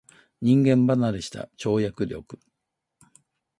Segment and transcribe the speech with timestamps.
[0.41, 2.39] 人間離れした跳躍力